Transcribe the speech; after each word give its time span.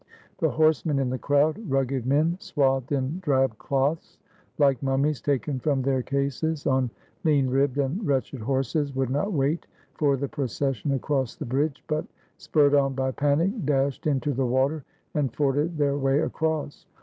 The 0.39 0.49
horsemen 0.49 0.97
in 0.97 1.11
the 1.11 1.19
crowd— 1.19 1.59
rugged 1.69 2.07
men 2.07 2.37
swathed 2.39 2.91
in 2.91 3.19
drab 3.19 3.59
cloths 3.59 4.17
like 4.57 4.81
mummies 4.81 5.21
taken 5.21 5.59
from 5.59 5.83
their 5.83 6.01
cases, 6.01 6.65
on 6.65 6.89
lean 7.23 7.45
ribbed 7.51 7.77
and 7.77 8.03
wretched 8.03 8.41
horses— 8.41 8.95
would 8.95 9.11
not 9.11 9.31
wait 9.31 9.67
for 9.93 10.17
the 10.17 10.27
procession 10.27 10.93
across 10.93 11.35
the 11.35 11.45
bridge, 11.45 11.83
but, 11.85 12.07
spurred 12.39 12.73
on 12.73 12.95
by 12.95 13.11
panic, 13.11 13.51
dashed 13.63 14.07
into 14.07 14.33
the 14.33 14.47
water 14.47 14.83
and 15.13 15.35
forded 15.35 15.77
their 15.77 15.99
way 15.99 16.21
across. 16.21 16.87